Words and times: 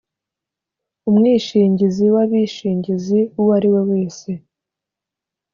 umwishingizi 1.09 2.05
w’abishingizi 2.15 3.19
uwo 3.39 3.51
ari 3.57 3.69
we 3.73 3.81
wese, 3.89 4.29